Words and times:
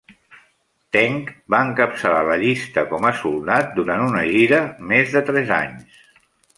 Tench 0.95 1.29
va 1.55 1.59
encapçalar 1.65 2.23
la 2.31 2.39
llista 2.45 2.87
com 2.95 3.07
a 3.13 3.13
soldat 3.23 3.73
durant 3.79 4.09
una 4.09 4.27
gira 4.35 4.67
més 4.95 5.17
de 5.19 5.27
tres 5.33 5.57
anys. 5.65 6.07